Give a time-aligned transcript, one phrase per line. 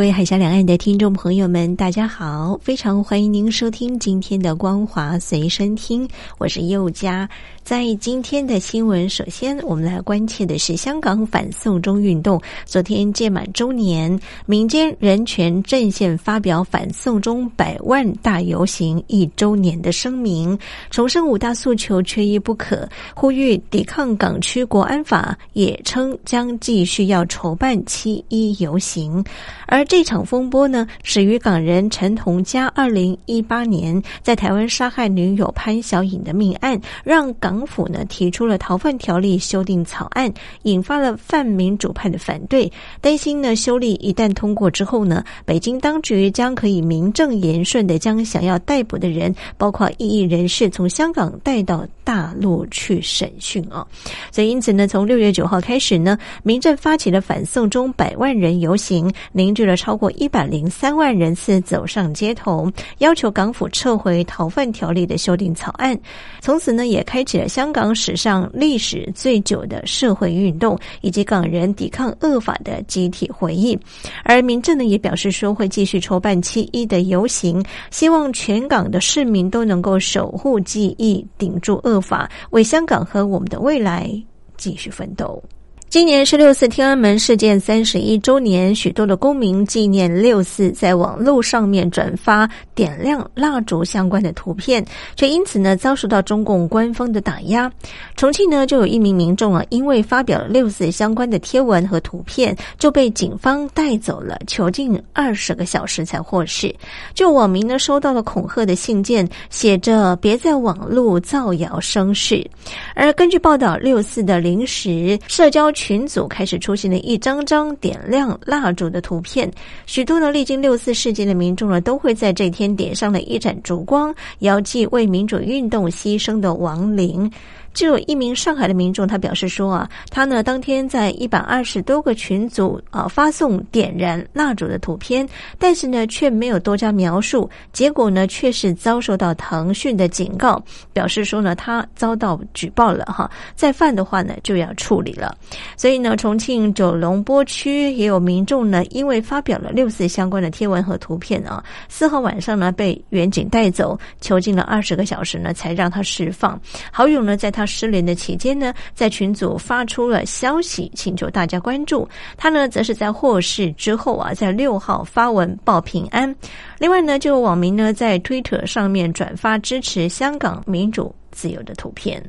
[0.00, 2.58] 各位海峡两岸的听众朋友们，大家好！
[2.62, 7.28] 非常欢迎您收听今天的光华随身听，我是佑佳。
[7.62, 12.40] 在今天的新闻，首先我们来关切的是香港反送中运动。
[12.64, 29.22] 昨天届满周年，民间人权阵线发表反送中百万大游行一周年的声明，重申五大诉求缺一不可，呼吁抵抗港区国安法，也称将继续要筹办七一游行。
[29.66, 37.66] 而这场风波呢，始于港人陈同佳二零一八年在台湾杀害女友潘小颖的命案，让港。
[37.66, 40.32] 府呢提出了逃犯条例修订草案，
[40.62, 53.86] 引发了泛民主派的反对，担心呢修例一旦通过之后呢，北京当局将可以名正言顺的将想要逮捕的人，包括异议人士，从香港带到大陆去审讯啊。
[54.32, 65.98] 所以因此呢，从六月九号开始呢，民政发起了反送中百万人游行，凝聚了超过一百零三万人次走上街头，要求港府撤回逃犯条例的修订草案。
[66.38, 67.48] 从此呢，也开启了。
[67.48, 73.78] 香港史上历史最久的社会运动，以及港人抵抗恶法的集体回忆。
[74.22, 84.12] 而民政呢也表示说，会继续筹办七一的游行，希望全港的市民都能够守护记忆，顶住恶法，为香港和我们的未来
[84.58, 85.42] 继续奋斗。
[85.90, 97.68] 今年是六四天安门事件三十一周年，许多的公民纪念六四，在网络上面转发点亮蜡烛相关的图片，却因此呢遭受到中共官方的打压。
[98.14, 106.72] 重庆呢就有一名民众啊，因为发表了六四相关的贴文和图片，就被警方带走了，囚禁二十个小时才获释。
[107.14, 112.48] 就网民呢收到了恐吓的信件，写着“别在网络造谣生事”。
[112.94, 115.68] 而根据报道，六四的临时社交。
[115.80, 119.50] 群组开始出现了一张张点亮蜡烛的图片，
[119.86, 127.32] 许多呢历经六四事件的民众呢都会在这天点上了一盏烛光，遥祭为民主运动牺牲的亡灵。
[127.72, 135.26] 就有一名上海的民众，他表示说啊，他呢当天在一百二十多个群组啊发送点燃蜡烛的图片，
[135.56, 140.60] 但是呢却没有多加描述，结果呢却是遭受到腾讯的警告，
[140.92, 145.36] 表示说呢他遭到举报了哈，再犯的话呢就要处理了。
[145.76, 156.60] 所以呢，重庆九龙坡区也有民众呢，因为发表了六四相关的贴文和图片啊，四号晚上呢被远警带走，囚禁了二十个小时呢才让他释放。
[156.90, 157.59] 好友呢在他。
[157.60, 162.08] 他失联的期间呢，在群组发出了消息，请求大家关注。
[162.38, 166.34] 他呢，则是在获释之后啊，在六号发文报平安。
[166.78, 172.22] 另外呢，就有网民呢在推特上面转发支持香港民主自由的图片。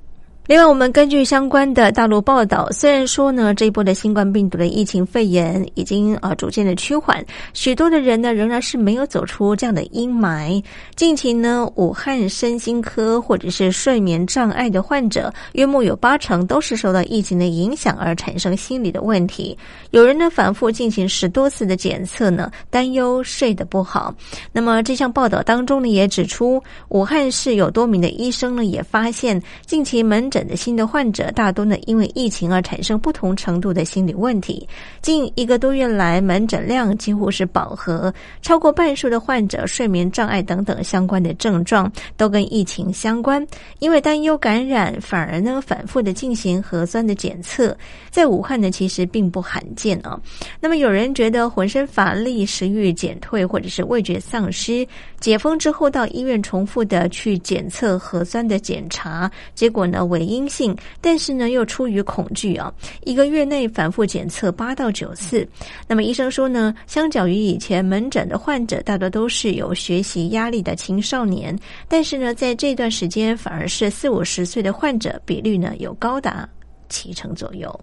[0.51, 10.61] 另外，我们根据相关的大陆报道，虽然说呢，这一波的新冠病毒的疫情肺炎已经啊逐渐的趋缓，许多的人呢仍然是没有走出这样的阴霾。
[10.93, 19.57] 近期呢，武汉身心科或者是睡眠障碍的患者，约莫有八成都是受到疫情的影响而产生心理的问题。
[19.91, 24.13] 有人呢反复进行十多次的检测呢，担忧睡得不好。
[24.51, 34.67] 那么这项报道当中呢，也指出，武汉市有多名的医生呢，也发现近期门诊的新的患者大多呢因为疫情而产生不同程度的心理问题。
[35.01, 43.45] 近一个多月来，门诊量几乎是饱和，超过半数的患者睡眠障碍等等相关的症状都跟疫情相关。
[43.79, 47.75] 因为担忧感染，反而呢反复的进行核酸的检测。
[48.09, 50.19] 在武汉呢，其实并不罕见啊。
[50.59, 54.87] 那么有人觉得浑身乏力、食欲减退，或者是味觉丧失，
[55.19, 62.73] 解封之后到医院重复的去检测核酸的检查，结果呢为阴性，但是呢，又出于恐惧啊，
[63.03, 65.47] 一个月内反复检测八到九次。
[65.87, 71.53] 那么医生说呢，相较于以前门诊的患者，大多都是有学习压力的青少年，
[71.89, 76.47] 但是呢，在这段时间反而是四五十岁的患者比率呢，有高达
[76.87, 77.77] 七成左右。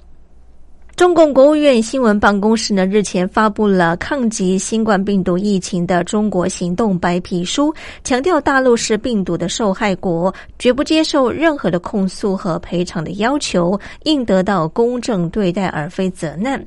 [0.99, 7.73] 中共国务院新闻办公室呢日前发布了抗击新冠病毒疫情的中国行动白皮书，
[8.03, 16.61] 强调大陆是病毒的受害国，绝不接受任何的控诉和赔偿的要求，应得到公正对待而非责难。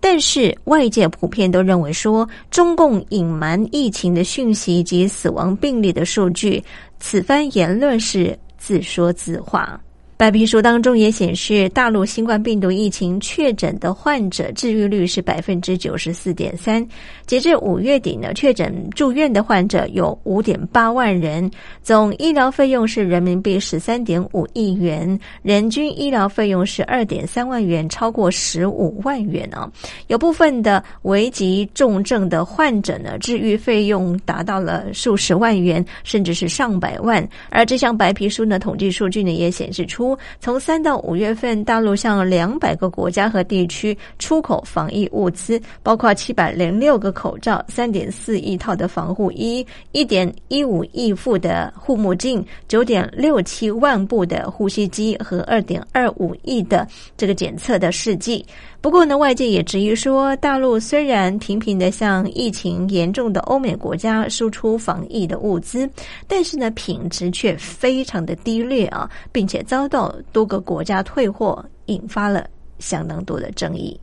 [0.00, 6.60] 但是外界普遍都认为说，中共隐瞒疫情的讯息及死亡病例的数据，
[6.98, 9.80] 此番言论是自说自话。
[10.18, 16.86] 白皮书当中也显示，大陆新冠病毒疫情确诊的患者治愈率是百分之九十四点三。
[17.26, 21.50] 截至五月底呢，确诊住院的患者有五点八万人，
[21.82, 29.70] 总医疗费用是人民币十三点五亿元，人均医疗费用是二点三万元，超过十五万元啊。
[30.06, 37.22] 有部分的危急重症的患者呢，治愈费用达到了数十万元，甚至是上百万。
[37.50, 40.05] 而这项白皮书呢，统计数据呢也显示出。
[40.38, 56.86] 从三到五月份，大陆向两百个国家和地区出口防疫物资，包括七百零六个口罩、三点四亿套的防护衣、一点一五亿副的护目镜、九点六七万部的呼吸机和二点二五亿的
[57.16, 58.44] 这个检测的试剂。
[58.80, 65.90] 不过呢，外界也质疑说，大陆虽然频频的向疫情严重的欧美国家输出防疫的物资，
[66.28, 72.46] 但是呢，品质却非常的低劣啊，并且遭到多个国家退货，引发了
[72.78, 73.98] 相当多的争议。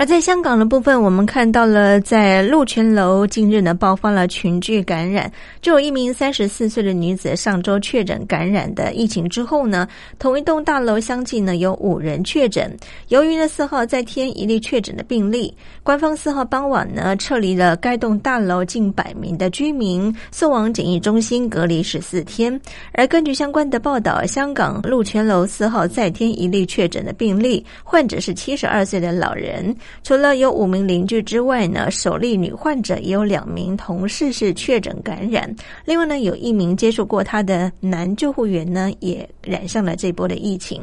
[0.00, 5.30] 而在香港的部分，我们看到了在鹿泉楼近日呢爆发了群聚感染，
[5.60, 9.86] 就有一名三十四岁的女子上周确诊感染的疫情之后呢，
[10.18, 12.74] 同一栋大楼相继呢有五人确诊。
[13.08, 22.58] 由于呢四号再添一例确诊的病例，官方四号傍晚呢撤离了该栋大楼近百名的居民，送往检疫中心隔离十四天。
[22.94, 29.76] 而根据相关的报道，香港鹿泉楼四号再添一例确诊的病例，患者是七十二岁的老人。
[30.02, 35.54] 除了有五名邻居之外呢，首例女患者也有两名同事是确诊感染。
[35.84, 40.80] 另外呢，有一名接触过他的男救护员呢，也染上了这波的疫情。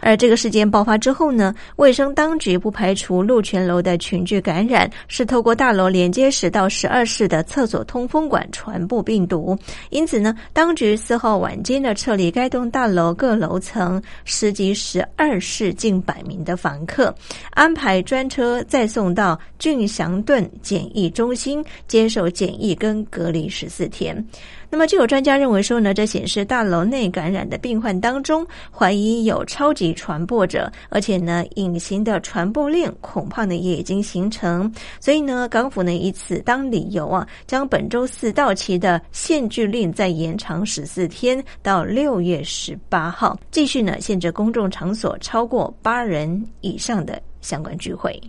[0.00, 9.58] 而这个事件爆发之后呢，卫生当局不排除鹿泉楼的群聚感染是透过大楼连接十到十二室的厕所通风管传播病毒。
[9.90, 17.14] 因此呢，当局四号晚间的撤离该栋大楼各楼层十及十二室近百名的房客，
[17.50, 18.47] 安排专车。
[18.64, 24.24] 再送到俊祥顿检疫中心接受检疫跟隔离十四天。
[24.70, 34.70] 那么，就有专家认为说呢，这显示大楼内感染的病患当中，怀疑有超级传播者，而且呢，隐形的传播链恐怕呢也已经形成。
[35.00, 48.20] 所以呢，港府呢以此当理由啊，将本周四到期的限聚令再延长十四天，到六月十八号，继续呢限制公众场所超过八人以上的相关聚会。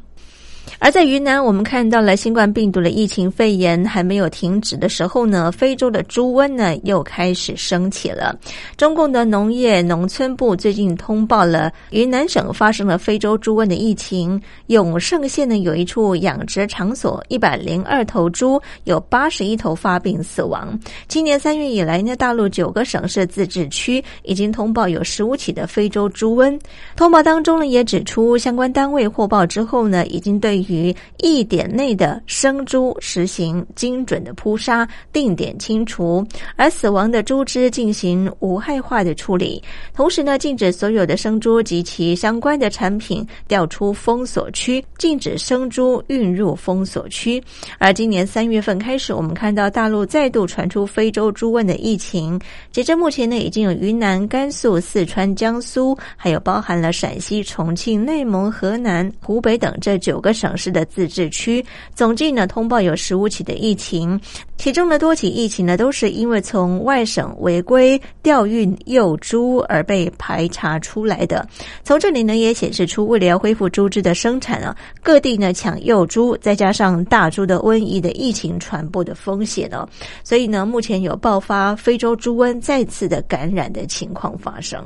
[0.81, 8.33] 而在云南，我们看到了新冠病毒的疫情肺炎还没有停止的时候呢，非洲的猪瘟呢又开始升起了。
[8.77, 14.41] 中共的农业农村部最近通报了云南省发生了非洲猪瘟的疫情。
[14.67, 20.79] 永胜县呢有一处养殖场所，一百零二头猪，有八十一头发病死亡。
[21.09, 26.57] 今年三月以来呢，大陆九个省市自治区已经通报有十五起的非洲猪瘟。
[26.95, 36.25] 通报当中呢也指出，相关单位获报之后呢，已经对于一点内的生猪实行精准的扑杀、定点清除，
[36.55, 39.61] 而死亡的猪只进行无害化的处理。
[39.93, 47.41] 同时呢，禁止所有的生猪及其相关的产品调出封锁区，禁止生猪运入封锁区。
[47.77, 52.39] 而今年三月份开始，我们看到大陆再度传出非洲猪瘟的疫情。
[52.71, 60.55] 截至目前呢，已经有云南、甘肃、四川、江苏，还有包含了陕西、重庆、内蒙、河南、湖北等这九个省。
[60.59, 61.65] 市的自治区
[61.95, 64.19] 总计呢通报有十五起的疫情，
[64.57, 71.47] 其中的多起疫情呢都是因为从外省违规调运幼猪而被排查出来的。
[71.81, 79.87] 从这里呢也显示出，为了要恢复猪只的生产啊，各地呢抢幼猪，再加上大猪的瘟疫的疫情传播的风险哦，
[80.25, 84.83] 所以呢目前有爆发非洲猪瘟再次的感染的情况发生。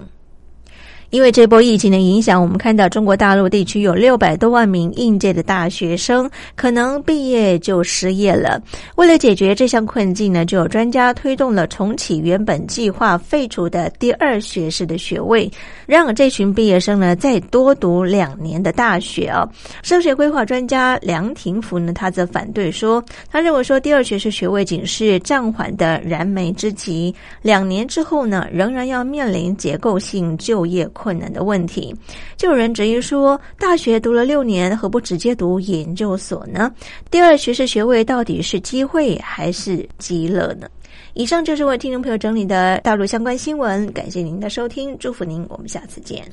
[1.14, 8.60] 因为这波疫情的影响，我们看到中国大陆地区有六百多万名应届的大学生可能毕业就失业了。
[8.96, 15.48] 为了解决这项困境呢，就有专家推动了重启原本计划废除的第二学士的学位，
[15.86, 19.48] 让这群毕业生呢再多读两年的大学啊。
[19.84, 30.90] 升学规划专家梁廷福呢，他则反对说，他认为说第二学士学位仅是暂缓的燃眉之急，两年之后呢，仍然要面临结构性就业。
[31.04, 31.94] 困难的问题。
[32.38, 36.72] 就有人质疑说，大学读了六年，何不直接读研究所呢？
[37.12, 40.70] 第二学士学位到底是机会还是极乐呢？
[41.14, 46.24] 以上就是为听众朋友整理的大陆相关新闻，感谢您的收听，祝福您，我们下次见。